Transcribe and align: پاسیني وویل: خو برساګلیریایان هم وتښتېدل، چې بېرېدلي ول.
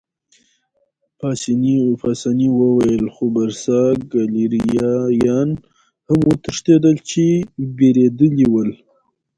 پاسیني 2.01 2.47
وویل: 2.59 3.03
خو 3.13 3.23
برساګلیریایان 3.35 5.49
هم 6.07 6.19
وتښتېدل، 6.29 6.95
چې 7.09 7.23
بېرېدلي 7.77 8.45
ول. 8.53 8.69